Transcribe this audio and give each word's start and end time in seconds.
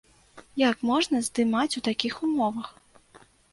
Як 0.61 0.77
можна 0.91 1.21
здымаць 1.27 1.77
у 1.81 1.85
такіх 1.91 2.13
умовах? 2.31 2.75